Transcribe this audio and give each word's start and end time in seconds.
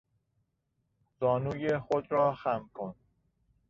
زانوی 1.19 1.79
خود 1.79 2.11
را 2.11 2.33
خم 2.35 2.69
کن. 2.73 2.95